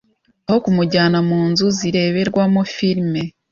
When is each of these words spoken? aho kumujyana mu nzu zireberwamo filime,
aho 0.47 0.57
kumujyana 0.65 1.19
mu 1.29 1.39
nzu 1.49 1.65
zireberwamo 1.77 2.61
filime, 2.75 3.21